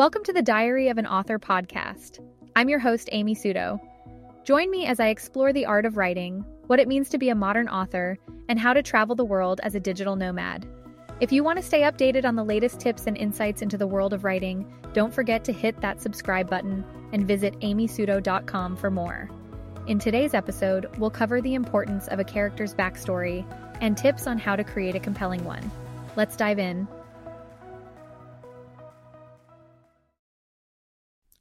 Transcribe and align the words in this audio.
Welcome 0.00 0.24
to 0.24 0.32
the 0.32 0.40
Diary 0.40 0.88
of 0.88 0.96
an 0.96 1.06
Author 1.06 1.38
podcast. 1.38 2.26
I'm 2.56 2.70
your 2.70 2.78
host, 2.78 3.10
Amy 3.12 3.34
Suto. 3.34 3.78
Join 4.44 4.70
me 4.70 4.86
as 4.86 4.98
I 4.98 5.08
explore 5.08 5.52
the 5.52 5.66
art 5.66 5.84
of 5.84 5.98
writing, 5.98 6.42
what 6.68 6.80
it 6.80 6.88
means 6.88 7.10
to 7.10 7.18
be 7.18 7.28
a 7.28 7.34
modern 7.34 7.68
author, 7.68 8.16
and 8.48 8.58
how 8.58 8.72
to 8.72 8.82
travel 8.82 9.14
the 9.14 9.26
world 9.26 9.60
as 9.62 9.74
a 9.74 9.80
digital 9.80 10.16
nomad. 10.16 10.66
If 11.20 11.32
you 11.32 11.44
want 11.44 11.58
to 11.58 11.62
stay 11.62 11.82
updated 11.82 12.24
on 12.24 12.34
the 12.34 12.42
latest 12.42 12.80
tips 12.80 13.08
and 13.08 13.16
insights 13.18 13.60
into 13.60 13.76
the 13.76 13.86
world 13.86 14.14
of 14.14 14.24
writing, 14.24 14.64
don't 14.94 15.12
forget 15.12 15.44
to 15.44 15.52
hit 15.52 15.78
that 15.82 16.00
subscribe 16.00 16.48
button 16.48 16.82
and 17.12 17.28
visit 17.28 17.60
amysuto.com 17.60 18.76
for 18.78 18.90
more. 18.90 19.28
In 19.86 19.98
today's 19.98 20.32
episode, 20.32 20.86
we'll 20.96 21.10
cover 21.10 21.42
the 21.42 21.52
importance 21.52 22.08
of 22.08 22.18
a 22.18 22.24
character's 22.24 22.72
backstory 22.72 23.44
and 23.82 23.98
tips 23.98 24.26
on 24.26 24.38
how 24.38 24.56
to 24.56 24.64
create 24.64 24.94
a 24.94 25.00
compelling 25.00 25.44
one. 25.44 25.70
Let's 26.16 26.36
dive 26.36 26.58
in. 26.58 26.88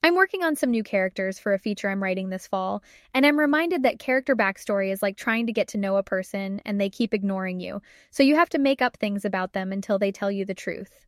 I'm 0.01 0.15
working 0.15 0.43
on 0.43 0.55
some 0.55 0.71
new 0.71 0.81
characters 0.81 1.39
for 1.39 1.53
a 1.53 1.59
feature 1.59 1.89
I'm 1.89 2.01
writing 2.01 2.29
this 2.29 2.47
fall, 2.47 2.81
and 3.13 3.25
I'm 3.25 3.37
reminded 3.37 3.83
that 3.83 3.99
character 3.99 4.33
backstory 4.33 4.93
is 4.93 5.01
like 5.01 5.17
trying 5.17 5.45
to 5.47 5.53
get 5.53 5.67
to 5.69 5.77
know 5.77 5.97
a 5.97 6.03
person 6.03 6.61
and 6.63 6.79
they 6.79 6.89
keep 6.89 7.13
ignoring 7.13 7.59
you, 7.59 7.81
so 8.09 8.23
you 8.23 8.35
have 8.35 8.47
to 8.49 8.59
make 8.59 8.81
up 8.81 8.95
things 8.95 9.25
about 9.25 9.51
them 9.51 9.73
until 9.73 9.99
they 9.99 10.13
tell 10.13 10.31
you 10.31 10.45
the 10.45 10.53
truth. 10.53 11.05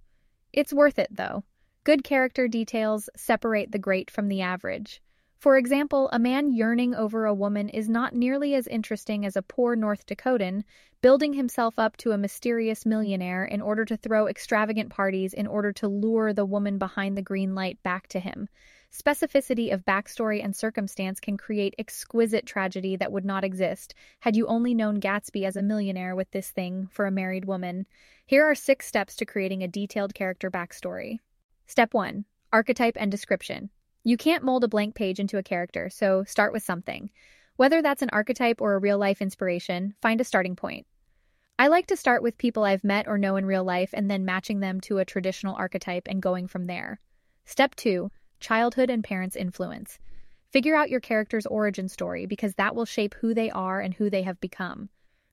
It's 0.52 0.73
worth 0.73 1.00
it, 1.00 1.08
though. 1.09 1.45
Good 1.86 2.04
character 2.04 2.50
details 2.50 3.09
separate 3.16 3.72
the 3.72 3.80
great 3.80 4.12
from 4.12 4.27
the 4.27 4.41
average. 4.41 5.02
For 5.41 5.58
example, 5.58 6.08
a 6.13 6.20
man 6.20 6.52
yearning 6.52 6.94
over 6.94 7.26
a 7.26 7.34
woman 7.34 7.68
is 7.70 7.90
not 7.90 8.13
nearly 8.13 8.54
as 8.54 8.68
interesting 8.68 9.26
as 9.26 9.36
a 9.36 9.41
poor 9.41 9.76
North 9.76 10.05
Dakotan 10.05 10.64
building 11.02 11.34
himself 11.34 11.80
up 11.80 11.98
to 11.98 12.12
a 12.12 12.17
mysterious 12.20 12.86
millionaire 12.86 13.44
in 13.44 13.59
order 13.59 13.84
to 13.86 13.98
throw 13.98 14.27
extravagant 14.27 14.91
parties 14.91 15.34
in 15.34 15.48
order 15.48 15.73
to 15.73 15.88
lure 15.88 16.31
the 16.31 16.45
woman 16.45 16.77
behind 16.77 17.17
the 17.17 17.23
green 17.23 17.56
light 17.56 17.81
back 17.81 18.08
to 18.09 18.20
him. 18.20 18.50
Specificity 18.92 19.73
of 19.73 19.83
backstory 19.83 20.44
and 20.44 20.56
circumstance 20.56 21.20
can 21.20 21.38
create 21.38 21.73
exquisite 21.80 22.45
tragedy 22.45 22.95
that 22.98 23.11
would 23.11 23.26
not 23.26 23.44
exist 23.44 23.95
had 24.20 24.36
you 24.36 24.45
only 24.45 24.76
known 24.76 25.02
Gatsby 25.02 25.44
as 25.44 25.55
a 25.55 25.64
millionaire 25.64 26.16
with 26.16 26.30
this 26.30 26.52
thing 26.52 26.88
for 26.92 27.08
a 27.08 27.11
married 27.11 27.45
woman. 27.45 27.88
Here 28.28 28.45
are 28.45 28.53
six 28.53 28.86
steps 28.86 29.16
to 29.16 29.26
creating 29.26 29.64
a 29.64 29.67
detailed 29.67 30.14
character 30.14 30.52
backstory. 30.52 31.17
Step 31.66 31.95
1 31.95 32.26
Archetype 32.53 32.98
and 33.00 33.09
Description. 33.09 33.72
You 34.03 34.17
can't 34.17 34.44
mold 34.44 34.63
a 34.63 34.67
blank 34.67 34.95
page 34.95 35.19
into 35.19 35.38
a 35.38 35.44
character, 35.44 35.89
so 35.89 36.23
start 36.23 36.53
with 36.53 36.63
something. 36.63 37.11
Whether 37.55 37.83
that's 37.83 38.02
an 38.02 38.09
archetype 38.11 38.59
or 38.59 38.73
a 38.73 38.80
real 38.80 38.97
life 38.97 39.21
inspiration, 39.21 39.93
find 40.02 40.19
a 40.19 40.23
starting 40.23 40.55
point. 40.55 40.88
I 41.59 41.67
like 41.67 41.85
to 41.88 41.95
start 41.95 42.23
with 42.23 42.39
people 42.39 42.63
I've 42.63 42.83
met 42.83 43.08
or 43.08 43.19
know 43.19 43.35
in 43.35 43.45
real 43.45 43.63
life 43.63 43.91
and 43.93 44.09
then 44.09 44.25
matching 44.25 44.59
them 44.59 44.81
to 44.81 44.97
a 44.97 45.05
traditional 45.05 45.53
archetype 45.53 46.08
and 46.08 46.19
going 46.19 46.47
from 46.47 46.66
there. 46.66 46.99
Step 47.45 47.75
2 47.75 48.09
Childhood 48.39 48.89
and 48.89 49.03
Parents' 49.03 49.35
Influence. 49.35 49.99
Figure 50.49 50.75
out 50.75 50.89
your 50.89 50.99
character's 50.99 51.45
origin 51.45 51.88
story 51.88 52.25
because 52.25 52.55
that 52.55 52.75
will 52.75 52.86
shape 52.86 53.13
who 53.13 53.36
they 53.36 53.52
are 53.52 53.80
and 53.80 53.93
who 53.93 54.09
they 54.09 54.23
have 54.23 54.41
become. 54.41 54.89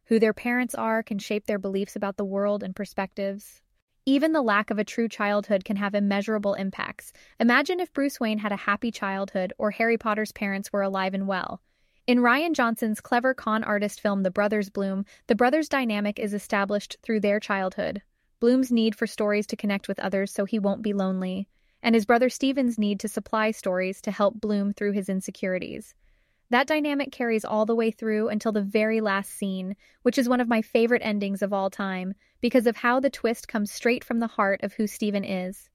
Who 0.08 0.19
their 0.19 0.34
parents 0.34 0.75
are 0.75 1.03
can 1.03 1.19
shape 1.19 1.47
their 1.47 1.58
beliefs 1.58 1.97
about 1.97 2.19
the 2.19 2.25
world 2.27 2.62
and 2.62 2.77
perspectives. 2.77 3.62
Even 4.09 4.33
the 4.33 4.41
lack 4.41 4.70
of 4.70 4.78
a 4.78 4.84
true 4.84 5.06
childhood 5.06 5.67
can 5.67 5.77
have 5.77 5.95
immeasurable 5.95 6.55
impacts. 6.55 7.12
Imagine 7.39 7.78
if 7.78 7.92
Bruce 7.92 8.19
Wayne 8.19 8.39
had 8.39 8.53
a 8.53 8.56
happy 8.56 8.91
childhood 8.91 9.53
or 9.59 9.70
Harry 9.70 9.98
Potter's 9.98 10.33
parents 10.33 10.73
were 10.73 10.81
alive 10.81 11.12
and 11.12 11.28
well. 11.28 11.61
In 12.06 12.20
Rian 12.20 12.55
Johnson's 12.55 13.03
clever 13.03 13.34
con 13.34 13.62
artist 13.62 14.00
film 14.00 14.23
The 14.23 14.31
Brothers 14.31 14.70
Bloom, 14.70 15.05
the 15.27 15.34
brothers' 15.34 15.69
dynamic 15.69 16.19
is 16.19 16.33
established 16.33 16.97
through 17.03 17.20
their 17.20 17.39
childhood. 17.39 18.00
Bloom's 18.41 18.73
need 18.73 18.95
for 18.95 19.06
stories 19.06 19.47
to 19.48 19.56
connect 19.56 19.89
with 19.89 20.00
others 20.00 20.33
so 20.33 20.47
he 20.47 20.59
won't 20.59 20.81
be 20.81 20.95
lonely, 20.95 21.47
and 21.83 21.95
his 21.95 22.06
brother 22.06 22.31
Stephen's 22.31 22.78
need 22.78 22.98
to 23.00 23.09
supply 23.09 23.50
stories 23.50 24.00
to 24.00 24.11
help 24.11 24.41
Bloom 24.41 24.72
through 24.72 24.93
his 24.93 25.11
insecurities. 25.11 25.94
That 26.49 26.66
dynamic 26.66 27.12
carries 27.12 27.44
all 27.44 27.66
the 27.66 27.77
way 27.77 27.91
through 27.91 28.31
until 28.31 28.53
the 28.53 28.62
very 28.62 29.03
last 29.03 29.32
scene, 29.32 29.77
which 30.00 30.16
is 30.16 30.31
one 30.31 30.41
of 30.41 30.49
my 30.49 30.62
favorite 30.62 31.03
endings 31.05 31.43
of 31.43 31.53
all 31.53 31.69
time 31.69 32.15
because 32.41 32.66
of 32.66 32.76
how 32.76 33.00
the 33.00 33.10
twist 33.10 33.49
comes 33.49 33.71
straight 33.72 34.04
from 34.04 34.21
the 34.21 34.26
heart 34.26 34.62
of 34.62 34.75
who 34.75 34.87
Stephen 34.87 35.25
is. 35.25 35.69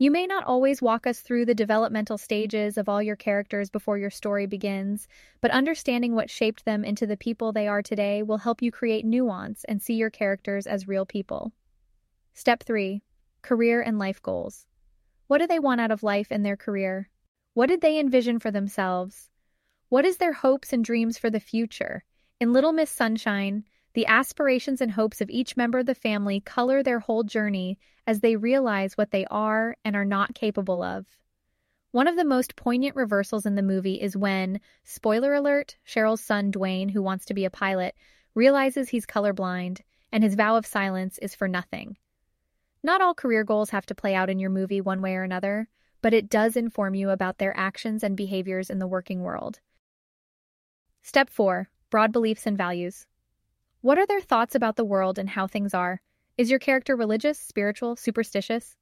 You 0.00 0.12
may 0.12 0.26
not 0.26 0.44
always 0.44 0.80
walk 0.80 1.08
us 1.08 1.20
through 1.20 1.46
the 1.46 1.56
developmental 1.56 2.18
stages 2.18 2.78
of 2.78 2.88
all 2.88 3.02
your 3.02 3.16
characters 3.16 3.68
before 3.68 3.98
your 3.98 4.10
story 4.10 4.46
begins, 4.46 5.08
but 5.40 5.50
understanding 5.50 6.14
what 6.14 6.30
shaped 6.30 6.64
them 6.64 6.84
into 6.84 7.04
the 7.04 7.16
people 7.16 7.52
they 7.52 7.66
are 7.66 7.82
today 7.82 8.22
will 8.22 8.38
help 8.38 8.62
you 8.62 8.70
create 8.70 9.04
nuance 9.04 9.64
and 9.64 9.82
see 9.82 9.94
your 9.94 10.10
characters 10.10 10.68
as 10.68 10.86
real 10.86 11.04
people. 11.04 11.52
Step 12.32 12.62
3 12.62 13.02
Career 13.42 13.82
and 13.82 13.98
Life 13.98 14.22
Goals. 14.22 14.66
What 15.26 15.38
do 15.38 15.48
they 15.48 15.58
want 15.58 15.80
out 15.80 15.90
of 15.90 16.04
life 16.04 16.28
and 16.30 16.46
their 16.46 16.56
career? 16.56 17.10
What 17.54 17.66
did 17.68 17.80
they 17.80 17.98
envision 17.98 18.38
for 18.38 18.52
themselves? 18.52 19.30
What 19.88 20.04
is 20.04 20.18
their 20.18 20.32
hopes 20.32 20.72
and 20.72 20.84
dreams 20.84 21.18
for 21.18 21.28
the 21.28 21.40
future? 21.40 22.04
In 22.38 22.52
Little 22.52 22.72
Miss 22.72 22.90
Sunshine, 22.90 23.64
the 23.98 24.06
aspirations 24.06 24.80
and 24.80 24.92
hopes 24.92 25.20
of 25.20 25.28
each 25.28 25.56
member 25.56 25.80
of 25.80 25.86
the 25.86 25.92
family 25.92 26.38
color 26.38 26.84
their 26.84 27.00
whole 27.00 27.24
journey 27.24 27.76
as 28.06 28.20
they 28.20 28.36
realize 28.36 28.96
what 28.96 29.10
they 29.10 29.26
are 29.28 29.76
and 29.84 29.96
are 29.96 30.04
not 30.04 30.36
capable 30.36 30.84
of. 30.84 31.04
One 31.90 32.06
of 32.06 32.14
the 32.14 32.24
most 32.24 32.54
poignant 32.54 32.94
reversals 32.94 33.44
in 33.44 33.56
the 33.56 33.60
movie 33.60 34.00
is 34.00 34.16
when, 34.16 34.60
spoiler 34.84 35.34
alert, 35.34 35.76
Sheryl's 35.84 36.20
son 36.20 36.52
Dwayne, 36.52 36.92
who 36.92 37.02
wants 37.02 37.24
to 37.24 37.34
be 37.34 37.44
a 37.44 37.50
pilot, 37.50 37.96
realizes 38.36 38.88
he's 38.88 39.04
colorblind 39.04 39.80
and 40.12 40.22
his 40.22 40.36
vow 40.36 40.54
of 40.54 40.64
silence 40.64 41.18
is 41.18 41.34
for 41.34 41.48
nothing. 41.48 41.96
Not 42.84 43.00
all 43.00 43.14
career 43.14 43.42
goals 43.42 43.70
have 43.70 43.86
to 43.86 43.96
play 43.96 44.14
out 44.14 44.30
in 44.30 44.38
your 44.38 44.50
movie 44.50 44.80
one 44.80 45.02
way 45.02 45.16
or 45.16 45.24
another, 45.24 45.66
but 46.02 46.14
it 46.14 46.30
does 46.30 46.56
inform 46.56 46.94
you 46.94 47.10
about 47.10 47.38
their 47.38 47.56
actions 47.56 48.04
and 48.04 48.16
behaviors 48.16 48.70
in 48.70 48.78
the 48.78 48.86
working 48.86 49.22
world. 49.22 49.58
Step 51.02 51.28
4 51.28 51.68
Broad 51.90 52.12
Beliefs 52.12 52.46
and 52.46 52.56
Values. 52.56 53.08
What 53.80 53.96
are 53.96 54.06
their 54.06 54.20
thoughts 54.20 54.56
about 54.56 54.74
the 54.74 54.84
world 54.84 55.20
and 55.20 55.28
how 55.28 55.46
things 55.46 55.72
are? 55.72 56.00
Is 56.36 56.50
your 56.50 56.58
character 56.58 56.96
religious, 56.96 57.38
spiritual, 57.38 57.94
superstitious? 57.94 58.74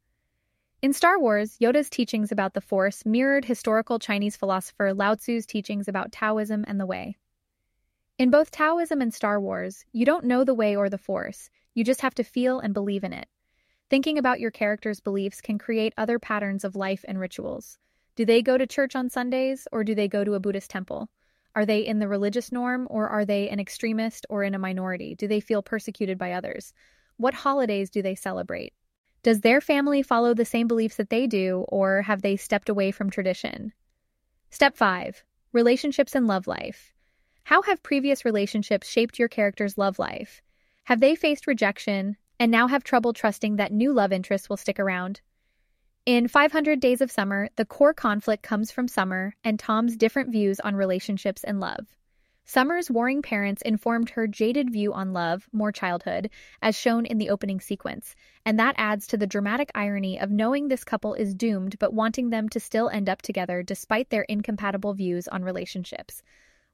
In 0.80 0.94
Star 0.94 1.20
Wars, 1.20 1.58
Yoda's 1.60 1.90
teachings 1.90 2.32
about 2.32 2.54
the 2.54 2.62
Force 2.62 3.04
mirrored 3.04 3.44
historical 3.44 3.98
Chinese 3.98 4.36
philosopher 4.36 4.94
Lao 4.94 5.14
Tzu's 5.14 5.44
teachings 5.44 5.86
about 5.86 6.12
Taoism 6.12 6.64
and 6.66 6.80
the 6.80 6.86
Way. 6.86 7.18
In 8.16 8.30
both 8.30 8.50
Taoism 8.50 9.02
and 9.02 9.12
Star 9.12 9.38
Wars, 9.38 9.84
you 9.92 10.06
don't 10.06 10.24
know 10.24 10.44
the 10.44 10.54
Way 10.54 10.74
or 10.74 10.88
the 10.88 10.96
Force, 10.96 11.50
you 11.74 11.84
just 11.84 12.00
have 12.00 12.14
to 12.14 12.24
feel 12.24 12.58
and 12.58 12.72
believe 12.72 13.04
in 13.04 13.12
it. 13.12 13.28
Thinking 13.90 14.16
about 14.16 14.40
your 14.40 14.50
character's 14.50 15.00
beliefs 15.00 15.42
can 15.42 15.58
create 15.58 15.92
other 15.98 16.18
patterns 16.18 16.64
of 16.64 16.74
life 16.74 17.04
and 17.06 17.20
rituals. 17.20 17.78
Do 18.14 18.24
they 18.24 18.40
go 18.40 18.56
to 18.56 18.66
church 18.66 18.96
on 18.96 19.10
Sundays 19.10 19.68
or 19.70 19.84
do 19.84 19.94
they 19.94 20.08
go 20.08 20.24
to 20.24 20.32
a 20.32 20.40
Buddhist 20.40 20.70
temple? 20.70 21.10
Are 21.56 21.64
they 21.64 21.80
in 21.80 22.00
the 22.00 22.06
religious 22.06 22.52
norm 22.52 22.86
or 22.90 23.08
are 23.08 23.24
they 23.24 23.48
an 23.48 23.58
extremist 23.58 24.26
or 24.28 24.44
in 24.44 24.54
a 24.54 24.58
minority? 24.58 25.14
Do 25.14 25.26
they 25.26 25.40
feel 25.40 25.62
persecuted 25.62 26.18
by 26.18 26.32
others? 26.32 26.74
What 27.16 27.32
holidays 27.32 27.88
do 27.88 28.02
they 28.02 28.14
celebrate? 28.14 28.74
Does 29.22 29.40
their 29.40 29.62
family 29.62 30.02
follow 30.02 30.34
the 30.34 30.44
same 30.44 30.68
beliefs 30.68 30.96
that 30.96 31.08
they 31.08 31.26
do 31.26 31.64
or 31.68 32.02
have 32.02 32.20
they 32.20 32.36
stepped 32.36 32.68
away 32.68 32.90
from 32.90 33.08
tradition? 33.08 33.72
Step 34.50 34.76
5 34.76 35.24
Relationships 35.52 36.14
and 36.14 36.26
Love 36.26 36.46
Life. 36.46 36.92
How 37.44 37.62
have 37.62 37.82
previous 37.82 38.26
relationships 38.26 38.86
shaped 38.86 39.18
your 39.18 39.28
character's 39.28 39.78
love 39.78 39.98
life? 39.98 40.42
Have 40.84 41.00
they 41.00 41.14
faced 41.14 41.46
rejection 41.46 42.18
and 42.38 42.52
now 42.52 42.68
have 42.68 42.84
trouble 42.84 43.14
trusting 43.14 43.56
that 43.56 43.72
new 43.72 43.94
love 43.94 44.12
interests 44.12 44.50
will 44.50 44.58
stick 44.58 44.78
around? 44.78 45.22
In 46.06 46.28
500 46.28 46.78
Days 46.78 47.00
of 47.00 47.10
Summer, 47.10 47.48
the 47.56 47.64
core 47.64 47.92
conflict 47.92 48.44
comes 48.44 48.70
from 48.70 48.86
Summer 48.86 49.34
and 49.42 49.58
Tom's 49.58 49.96
different 49.96 50.30
views 50.30 50.60
on 50.60 50.76
relationships 50.76 51.42
and 51.42 51.58
love. 51.58 51.96
Summer's 52.44 52.88
warring 52.88 53.22
parents 53.22 53.60
informed 53.62 54.10
her 54.10 54.28
jaded 54.28 54.70
view 54.70 54.92
on 54.92 55.12
love, 55.12 55.48
more 55.50 55.72
childhood, 55.72 56.30
as 56.62 56.76
shown 56.76 57.06
in 57.06 57.18
the 57.18 57.28
opening 57.28 57.58
sequence, 57.58 58.14
and 58.44 58.56
that 58.56 58.76
adds 58.78 59.08
to 59.08 59.16
the 59.16 59.26
dramatic 59.26 59.72
irony 59.74 60.16
of 60.20 60.30
knowing 60.30 60.68
this 60.68 60.84
couple 60.84 61.12
is 61.12 61.34
doomed 61.34 61.76
but 61.80 61.92
wanting 61.92 62.30
them 62.30 62.48
to 62.50 62.60
still 62.60 62.88
end 62.88 63.08
up 63.08 63.20
together 63.20 63.64
despite 63.64 64.08
their 64.10 64.22
incompatible 64.28 64.94
views 64.94 65.26
on 65.26 65.42
relationships. 65.42 66.22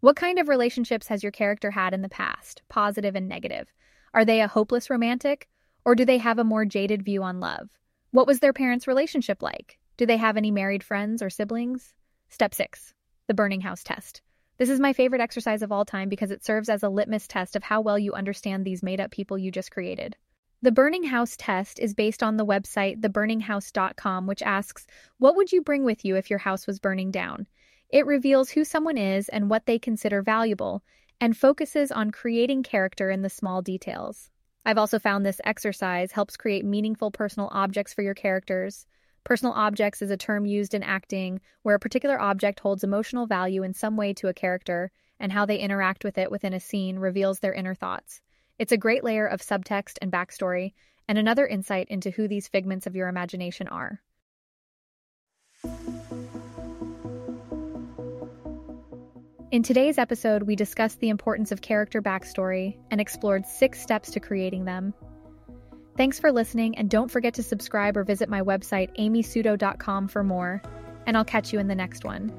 What 0.00 0.14
kind 0.14 0.38
of 0.38 0.48
relationships 0.48 1.06
has 1.06 1.22
your 1.22 1.32
character 1.32 1.70
had 1.70 1.94
in 1.94 2.02
the 2.02 2.10
past, 2.10 2.60
positive 2.68 3.16
and 3.16 3.30
negative? 3.30 3.72
Are 4.12 4.26
they 4.26 4.42
a 4.42 4.46
hopeless 4.46 4.90
romantic, 4.90 5.48
or 5.86 5.94
do 5.94 6.04
they 6.04 6.18
have 6.18 6.38
a 6.38 6.44
more 6.44 6.66
jaded 6.66 7.02
view 7.02 7.22
on 7.22 7.40
love? 7.40 7.70
What 8.12 8.26
was 8.26 8.40
their 8.40 8.52
parents' 8.52 8.86
relationship 8.86 9.42
like? 9.42 9.78
Do 9.96 10.04
they 10.04 10.18
have 10.18 10.36
any 10.36 10.50
married 10.50 10.84
friends 10.84 11.22
or 11.22 11.30
siblings? 11.30 11.94
Step 12.28 12.52
6 12.52 12.92
The 13.26 13.32
Burning 13.32 13.62
House 13.62 13.82
Test. 13.82 14.20
This 14.58 14.68
is 14.68 14.80
my 14.80 14.92
favorite 14.92 15.22
exercise 15.22 15.62
of 15.62 15.72
all 15.72 15.86
time 15.86 16.10
because 16.10 16.30
it 16.30 16.44
serves 16.44 16.68
as 16.68 16.82
a 16.82 16.90
litmus 16.90 17.26
test 17.26 17.56
of 17.56 17.62
how 17.62 17.80
well 17.80 17.98
you 17.98 18.12
understand 18.12 18.66
these 18.66 18.82
made 18.82 19.00
up 19.00 19.12
people 19.12 19.38
you 19.38 19.50
just 19.50 19.70
created. 19.70 20.14
The 20.60 20.70
Burning 20.70 21.04
House 21.04 21.38
test 21.38 21.78
is 21.78 21.94
based 21.94 22.22
on 22.22 22.36
the 22.36 22.44
website 22.44 23.00
theburninghouse.com, 23.00 24.26
which 24.26 24.42
asks, 24.42 24.86
What 25.16 25.34
would 25.36 25.50
you 25.50 25.62
bring 25.62 25.82
with 25.82 26.04
you 26.04 26.16
if 26.16 26.28
your 26.28 26.40
house 26.40 26.66
was 26.66 26.80
burning 26.80 27.12
down? 27.12 27.46
It 27.88 28.04
reveals 28.04 28.50
who 28.50 28.62
someone 28.62 28.98
is 28.98 29.30
and 29.30 29.48
what 29.48 29.64
they 29.64 29.78
consider 29.78 30.20
valuable, 30.20 30.82
and 31.18 31.34
focuses 31.34 31.90
on 31.90 32.10
creating 32.10 32.62
character 32.62 33.10
in 33.10 33.22
the 33.22 33.30
small 33.30 33.62
details. 33.62 34.30
I've 34.64 34.78
also 34.78 34.98
found 34.98 35.26
this 35.26 35.40
exercise 35.44 36.12
helps 36.12 36.36
create 36.36 36.64
meaningful 36.64 37.10
personal 37.10 37.48
objects 37.52 37.92
for 37.92 38.02
your 38.02 38.14
characters. 38.14 38.86
Personal 39.24 39.54
objects 39.54 40.02
is 40.02 40.10
a 40.10 40.16
term 40.16 40.46
used 40.46 40.72
in 40.72 40.82
acting 40.82 41.40
where 41.62 41.74
a 41.74 41.80
particular 41.80 42.20
object 42.20 42.60
holds 42.60 42.84
emotional 42.84 43.26
value 43.26 43.64
in 43.64 43.74
some 43.74 43.96
way 43.96 44.12
to 44.14 44.28
a 44.28 44.34
character, 44.34 44.90
and 45.18 45.32
how 45.32 45.46
they 45.46 45.58
interact 45.58 46.04
with 46.04 46.16
it 46.16 46.30
within 46.30 46.52
a 46.52 46.60
scene 46.60 46.98
reveals 46.98 47.40
their 47.40 47.52
inner 47.52 47.74
thoughts. 47.74 48.20
It's 48.58 48.72
a 48.72 48.76
great 48.76 49.02
layer 49.02 49.26
of 49.26 49.40
subtext 49.40 49.98
and 50.00 50.12
backstory, 50.12 50.74
and 51.08 51.18
another 51.18 51.46
insight 51.46 51.88
into 51.88 52.10
who 52.10 52.28
these 52.28 52.48
figments 52.48 52.86
of 52.86 52.94
your 52.94 53.08
imagination 53.08 53.66
are. 53.68 54.00
In 59.52 59.62
today's 59.62 59.98
episode, 59.98 60.44
we 60.44 60.56
discussed 60.56 60.98
the 61.00 61.10
importance 61.10 61.52
of 61.52 61.60
character 61.60 62.00
backstory 62.00 62.78
and 62.90 62.98
explored 62.98 63.46
six 63.46 63.82
steps 63.82 64.10
to 64.12 64.18
creating 64.18 64.64
them. 64.64 64.94
Thanks 65.94 66.18
for 66.18 66.32
listening, 66.32 66.78
and 66.78 66.88
don't 66.88 67.10
forget 67.10 67.34
to 67.34 67.42
subscribe 67.42 67.98
or 67.98 68.02
visit 68.02 68.30
my 68.30 68.40
website, 68.40 68.98
amysuto.com, 68.98 70.08
for 70.08 70.24
more. 70.24 70.62
And 71.04 71.18
I'll 71.18 71.24
catch 71.26 71.52
you 71.52 71.58
in 71.58 71.68
the 71.68 71.74
next 71.74 72.02
one. 72.02 72.32